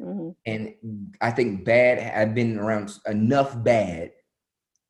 Mhm. 0.00 0.34
and 0.46 0.74
I 1.20 1.32
think 1.32 1.64
bad. 1.64 1.98
I've 1.98 2.32
been 2.34 2.56
around 2.58 2.96
enough 3.06 3.60
bad 3.64 4.12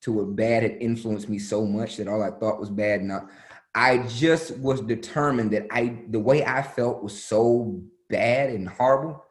to 0.03 0.13
where 0.13 0.27
bad 0.27 0.63
had 0.65 0.77
influenced 0.83 1.29
me 1.31 1.39
so 1.39 1.65
much 1.65 1.97
that 1.97 2.09
all 2.09 2.23
I 2.23 2.31
thought 2.31 2.61
was 2.61 2.69
bad. 2.71 3.03
Now, 3.03 3.29
I 3.75 3.99
just 4.07 4.57
was 4.59 4.81
determined 4.83 5.51
that 5.53 5.67
I 5.71 6.03
the 6.11 6.21
way 6.21 6.45
I 6.45 6.63
felt 6.63 7.03
was 7.03 7.25
so 7.25 7.83
bad 8.11 8.51
and 8.51 8.69
horrible 8.69 9.25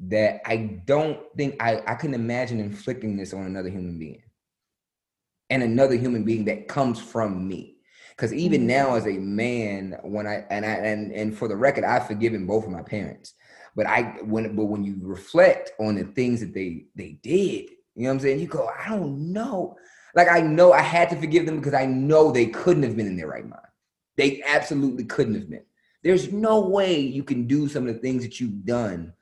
that 0.00 0.40
I 0.46 0.80
don't 0.86 1.18
think 1.36 1.56
I 1.60 1.82
I 1.84 1.94
couldn't 1.96 2.14
imagine 2.14 2.60
inflicting 2.60 3.16
this 3.16 3.34
on 3.34 3.44
another 3.44 3.70
human 3.70 3.98
being 3.98 4.22
and 5.50 5.62
another 5.64 5.96
human 5.96 6.22
being 6.24 6.44
that 6.44 6.68
comes 6.68 7.00
from 7.00 7.48
me. 7.48 7.77
Because 8.18 8.32
even 8.34 8.62
Mhm. 8.62 8.66
now, 8.66 8.94
as 8.96 9.06
a 9.06 9.12
man, 9.12 9.96
when 10.02 10.26
I 10.26 10.44
and 10.50 10.66
I 10.66 10.70
and 10.70 11.12
and 11.12 11.38
for 11.38 11.46
the 11.46 11.54
record, 11.54 11.84
I've 11.84 12.08
forgiven 12.08 12.46
both 12.46 12.64
of 12.64 12.72
my 12.72 12.82
parents. 12.82 13.34
But 13.76 13.86
I 13.86 14.18
when 14.24 14.56
but 14.56 14.64
when 14.64 14.82
you 14.82 14.96
reflect 15.00 15.70
on 15.78 15.94
the 15.94 16.02
things 16.04 16.40
that 16.40 16.52
they 16.52 16.86
they 16.96 17.12
did, 17.22 17.70
you 17.94 18.02
know 18.02 18.08
what 18.08 18.14
I'm 18.14 18.20
saying? 18.20 18.40
You 18.40 18.48
go, 18.48 18.68
I 18.76 18.88
don't 18.88 19.32
know. 19.32 19.76
Like 20.16 20.28
I 20.28 20.40
know 20.40 20.72
I 20.72 20.80
had 20.82 21.10
to 21.10 21.16
forgive 21.16 21.46
them 21.46 21.58
because 21.58 21.74
I 21.74 21.86
know 21.86 22.32
they 22.32 22.46
couldn't 22.46 22.82
have 22.82 22.96
been 22.96 23.06
in 23.06 23.16
their 23.16 23.28
right 23.28 23.46
mind. 23.48 23.62
They 24.16 24.42
absolutely 24.42 25.04
couldn't 25.04 25.36
have 25.36 25.48
been. 25.48 25.64
There's 26.02 26.32
no 26.32 26.60
way 26.60 26.98
you 26.98 27.22
can 27.22 27.46
do 27.46 27.68
some 27.68 27.86
of 27.86 27.94
the 27.94 28.00
things 28.00 28.24
that 28.24 28.40
you've 28.40 28.64
done 28.64 29.12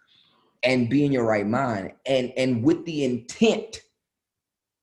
and 0.62 0.88
be 0.88 1.04
in 1.04 1.12
your 1.12 1.26
right 1.26 1.46
mind 1.46 1.92
and 2.06 2.32
and 2.38 2.62
with 2.62 2.82
the 2.86 3.04
intent 3.04 3.82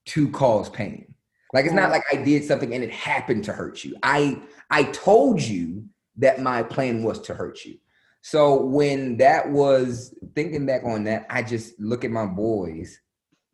to 0.06 0.30
cause 0.30 0.70
pain. 0.70 1.13
Like 1.54 1.66
it's 1.66 1.74
not 1.74 1.92
like 1.92 2.04
I 2.12 2.18
did 2.18 2.44
something 2.44 2.74
and 2.74 2.84
it 2.84 2.92
happened 2.92 3.44
to 3.46 3.54
hurt 3.54 3.84
you. 3.84 3.96
I 4.02 4.42
I 4.72 4.84
told 4.86 5.42
you 5.42 5.86
that 6.18 6.42
my 6.42 6.64
plan 6.64 7.04
was 7.04 7.22
to 7.22 7.36
hurt 7.36 7.64
you. 7.64 7.78
So 8.22 8.66
when 8.66 9.18
that 9.18 9.50
was 9.50 10.16
thinking 10.34 10.66
back 10.66 10.84
on 10.84 11.04
that, 11.04 11.28
I 11.30 11.44
just 11.44 11.80
look 11.80 12.04
at 12.04 12.12
my 12.12 12.26
boys 12.26 13.00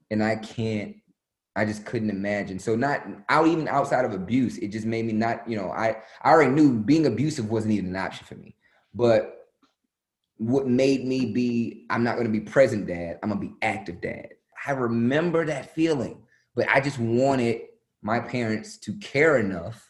and 0.09 0.23
I 0.23 0.37
can't 0.37 0.95
I 1.55 1.65
just 1.65 1.85
couldn't 1.85 2.09
imagine. 2.09 2.57
So 2.57 2.75
not 2.77 3.05
out 3.27 3.47
even 3.47 3.67
outside 3.67 4.05
of 4.05 4.13
abuse, 4.13 4.57
it 4.59 4.69
just 4.69 4.85
made 4.85 5.05
me 5.05 5.11
not, 5.11 5.47
you 5.47 5.57
know, 5.57 5.69
I 5.69 5.97
I 6.21 6.31
already 6.31 6.51
knew 6.51 6.79
being 6.79 7.05
abusive 7.05 7.49
wasn't 7.49 7.73
even 7.73 7.87
an 7.87 7.95
option 7.97 8.25
for 8.25 8.35
me. 8.35 8.55
But 8.93 9.35
what 10.37 10.67
made 10.67 11.05
me 11.05 11.33
be 11.33 11.85
I'm 11.89 12.03
not 12.03 12.15
going 12.15 12.27
to 12.27 12.31
be 12.31 12.39
present 12.39 12.87
dad, 12.87 13.19
I'm 13.21 13.29
going 13.29 13.41
to 13.41 13.47
be 13.47 13.55
active 13.61 13.99
dad. 13.99 14.29
I 14.65 14.71
remember 14.71 15.45
that 15.45 15.75
feeling, 15.75 16.21
but 16.55 16.69
I 16.69 16.79
just 16.79 16.97
wanted 16.97 17.61
my 18.01 18.19
parents 18.19 18.77
to 18.77 18.93
care 18.97 19.37
enough 19.37 19.89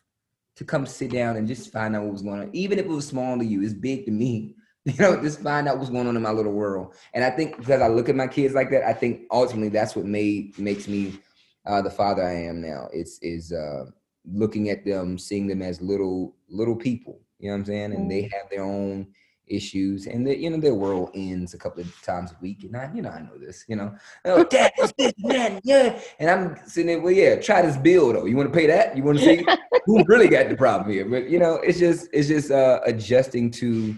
to 0.55 0.65
come 0.65 0.85
sit 0.85 1.11
down 1.11 1.37
and 1.37 1.47
just 1.47 1.71
find 1.71 1.95
out 1.95 2.03
what 2.03 2.11
was 2.11 2.21
going 2.21 2.41
on. 2.41 2.49
Even 2.53 2.79
if 2.79 2.85
it 2.85 2.89
was 2.89 3.07
small 3.07 3.37
to 3.37 3.45
you, 3.45 3.63
it's 3.63 3.73
big 3.73 4.05
to 4.05 4.11
me. 4.11 4.55
You 4.85 4.95
know, 4.97 5.21
just 5.21 5.41
find 5.41 5.67
out 5.67 5.77
what's 5.77 5.91
going 5.91 6.07
on 6.07 6.15
in 6.15 6.21
my 6.23 6.31
little 6.31 6.53
world. 6.53 6.95
And 7.13 7.23
I 7.23 7.29
think 7.29 7.57
because 7.57 7.81
I 7.81 7.89
look 7.89 8.09
at 8.09 8.15
my 8.15 8.25
kids 8.25 8.55
like 8.55 8.71
that, 8.71 8.87
I 8.87 8.93
think 8.93 9.23
ultimately 9.29 9.69
that's 9.69 9.95
what 9.95 10.05
made 10.05 10.57
makes 10.57 10.87
me 10.87 11.19
uh, 11.67 11.81
the 11.81 11.91
father 11.91 12.23
I 12.23 12.33
am 12.33 12.61
now. 12.61 12.87
It's 12.91 13.19
is 13.21 13.51
uh, 13.51 13.85
looking 14.25 14.69
at 14.69 14.85
them, 14.85 15.17
seeing 15.17 15.47
them 15.47 15.61
as 15.61 15.81
little 15.81 16.35
little 16.49 16.75
people. 16.75 17.19
You 17.39 17.49
know 17.49 17.55
what 17.55 17.59
I'm 17.59 17.65
saying? 17.65 17.93
And 17.93 18.09
they 18.09 18.23
mm. 18.23 18.31
have 18.31 18.49
their 18.49 18.63
own 18.63 19.07
issues, 19.49 20.07
and 20.07 20.25
the, 20.25 20.37
you 20.37 20.49
know 20.49 20.57
their 20.57 20.73
world 20.73 21.11
ends 21.13 21.53
a 21.53 21.57
couple 21.57 21.81
of 21.81 22.01
times 22.01 22.31
a 22.31 22.35
week. 22.41 22.63
And 22.63 22.75
I, 22.77 22.91
you 22.93 23.01
know, 23.01 23.09
I 23.09 23.21
know 23.21 23.37
this. 23.37 23.65
You 23.67 23.75
know, 23.75 23.95
oh, 24.25 24.43
dad, 24.43 24.71
this, 24.97 25.13
man, 25.19 25.59
yeah. 25.63 25.99
And 26.19 26.29
I'm 26.29 26.57
sitting 26.67 26.87
there, 26.87 27.01
well, 27.01 27.11
yeah, 27.11 27.35
try 27.35 27.61
this 27.61 27.77
bill 27.77 28.13
though. 28.13 28.25
You 28.25 28.35
want 28.35 28.51
to 28.51 28.57
pay 28.57 28.67
that? 28.67 28.95
You 28.95 29.03
want 29.03 29.19
to 29.19 29.25
see 29.25 29.45
who 29.85 30.03
really 30.05 30.27
got 30.27 30.49
the 30.49 30.55
problem 30.55 30.91
here? 30.91 31.05
But 31.05 31.29
you 31.29 31.39
know, 31.39 31.55
it's 31.55 31.79
just 31.79 32.07
it's 32.13 32.27
just 32.27 32.51
uh, 32.51 32.79
adjusting 32.85 33.51
to 33.51 33.95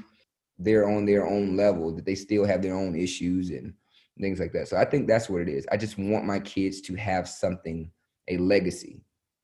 their 0.57 0.87
on 0.89 1.05
their 1.05 1.27
own 1.27 1.57
level 1.57 1.93
that 1.95 2.05
they 2.05 2.15
still 2.15 2.45
have 2.45 2.61
their 2.61 2.75
own 2.75 2.95
issues 2.95 3.49
and 3.49 3.73
things 4.19 4.39
like 4.39 4.53
that. 4.53 4.67
So 4.67 4.77
I 4.77 4.85
think 4.85 5.07
that's 5.07 5.29
what 5.29 5.41
it 5.41 5.49
is. 5.49 5.65
I 5.71 5.77
just 5.77 5.97
want 5.97 6.25
my 6.25 6.39
kids 6.39 6.81
to 6.81 6.95
have 6.95 7.27
something, 7.27 7.89
a 8.27 8.37
legacy. 8.37 9.01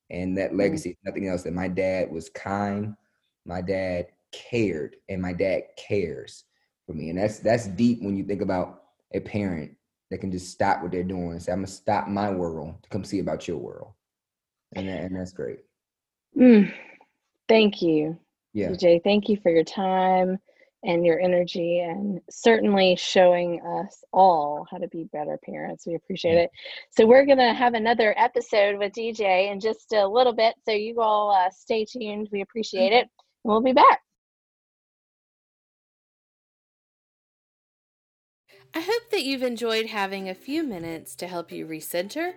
And 0.10 0.38
that 0.38 0.52
mm. 0.52 0.60
legacy 0.60 0.92
is 0.92 0.98
nothing 1.04 1.28
else 1.28 1.44
that 1.44 1.54
my 1.54 1.68
dad 1.68 2.12
was 2.12 2.30
kind, 2.30 2.96
my 3.46 3.62
dad 3.62 4.08
cared, 4.32 4.96
and 5.10 5.22
my 5.22 5.34
dad 5.34 5.64
cares 5.78 6.46
for 6.86 6.94
me. 6.94 7.10
And 7.10 7.18
that's 7.18 7.40
that's 7.40 7.68
deep 7.68 8.02
when 8.02 8.18
you 8.18 8.24
think 8.24 8.42
about 8.42 8.84
a 9.14 9.20
parent 9.20 9.72
that 10.10 10.20
can 10.20 10.32
just 10.32 10.52
stop 10.52 10.82
what 10.82 10.92
they're 10.92 11.04
doing 11.04 11.32
and 11.32 11.42
say, 11.42 11.52
I'm 11.52 11.60
gonna 11.60 11.68
stop 11.68 12.08
my 12.08 12.32
world 12.32 12.76
to 12.84 12.90
come 12.90 13.04
see 13.04 13.20
about 13.20 13.48
your 13.48 13.58
world. 13.58 13.92
And 14.76 14.88
that, 14.88 15.04
and 15.04 15.16
that's 15.16 15.32
great. 15.32 15.60
Mm, 16.38 16.74
thank 17.48 17.82
you. 17.82 18.18
Yeah. 18.54 18.70
DJ, 18.70 19.04
thank 19.04 19.30
you 19.30 19.38
for 19.38 19.52
your 19.52 19.64
time 19.64 20.40
and 20.84 21.06
your 21.06 21.20
energy 21.20 21.80
and 21.80 22.22
certainly 22.30 22.96
showing 22.96 23.62
us 23.62 24.04
all 24.14 24.66
how 24.70 24.78
to 24.78 24.88
be 24.88 25.06
better 25.12 25.40
parents. 25.44 25.86
We 25.86 25.96
appreciate 25.96 26.38
it. 26.38 26.52
So, 26.92 27.06
we're 27.06 27.26
going 27.26 27.40
to 27.40 27.54
have 27.54 27.74
another 27.74 28.14
episode 28.18 28.78
with 28.78 28.94
DJ 28.94 29.52
in 29.52 29.60
just 29.60 29.92
a 29.94 30.08
little 30.08 30.34
bit. 30.34 30.56
So, 30.66 30.72
you 30.72 31.02
all 31.02 31.32
uh, 31.32 31.50
stay 31.50 31.86
tuned. 31.86 32.30
We 32.32 32.42
appreciate 32.42 32.94
it. 32.94 33.02
And 33.02 33.10
we'll 33.44 33.62
be 33.62 33.74
back. 33.74 34.02
I 38.74 38.80
hope 38.80 39.10
that 39.12 39.24
you've 39.24 39.44
enjoyed 39.44 39.88
having 39.88 40.30
a 40.30 40.36
few 40.36 40.64
minutes 40.64 41.16
to 41.16 41.28
help 41.28 41.52
you 41.52 41.66
recenter, 41.66 42.34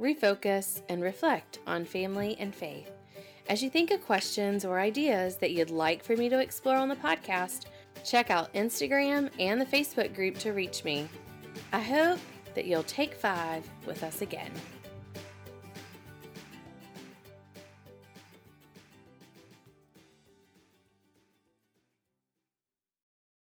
refocus, 0.00 0.82
and 0.88 1.02
reflect 1.02 1.58
on 1.66 1.84
family 1.84 2.36
and 2.38 2.54
faith. 2.54 2.90
As 3.48 3.62
you 3.62 3.70
think 3.70 3.90
of 3.90 4.04
questions 4.06 4.64
or 4.64 4.78
ideas 4.78 5.36
that 5.36 5.50
you'd 5.50 5.70
like 5.70 6.02
for 6.02 6.16
me 6.16 6.28
to 6.28 6.38
explore 6.38 6.76
on 6.76 6.88
the 6.88 6.96
podcast, 6.96 7.66
Check 8.04 8.30
out 8.30 8.52
Instagram 8.54 9.30
and 9.38 9.60
the 9.60 9.66
Facebook 9.66 10.14
group 10.14 10.38
to 10.38 10.52
reach 10.52 10.84
me. 10.84 11.08
I 11.72 11.80
hope 11.80 12.18
that 12.54 12.66
you'll 12.66 12.82
take 12.82 13.14
five 13.14 13.68
with 13.86 14.02
us 14.02 14.22
again. 14.22 14.50